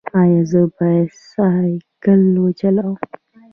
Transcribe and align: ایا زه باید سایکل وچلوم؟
ایا 0.21 0.41
زه 0.51 0.61
باید 0.77 1.09
سایکل 1.31 2.23
وچلوم؟ 2.43 2.95